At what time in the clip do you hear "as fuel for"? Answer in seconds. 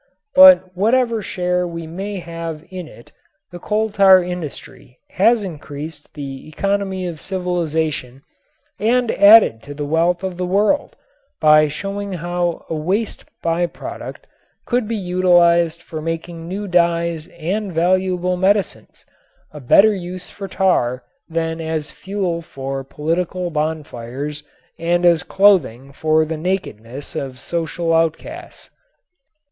21.61-22.83